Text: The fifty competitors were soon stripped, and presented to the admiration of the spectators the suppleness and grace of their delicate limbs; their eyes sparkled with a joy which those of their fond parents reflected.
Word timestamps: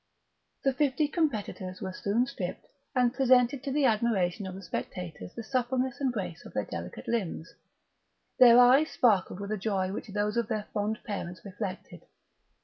The 0.63 0.73
fifty 0.73 1.07
competitors 1.07 1.79
were 1.79 1.93
soon 1.93 2.25
stripped, 2.25 2.65
and 2.95 3.13
presented 3.13 3.61
to 3.61 3.71
the 3.71 3.85
admiration 3.85 4.47
of 4.47 4.55
the 4.55 4.63
spectators 4.63 5.31
the 5.35 5.43
suppleness 5.43 6.01
and 6.01 6.11
grace 6.11 6.43
of 6.43 6.53
their 6.53 6.65
delicate 6.65 7.07
limbs; 7.07 7.53
their 8.39 8.57
eyes 8.57 8.89
sparkled 8.89 9.39
with 9.39 9.51
a 9.51 9.57
joy 9.57 9.91
which 9.91 10.07
those 10.07 10.37
of 10.37 10.47
their 10.47 10.65
fond 10.73 11.03
parents 11.03 11.45
reflected. 11.45 12.01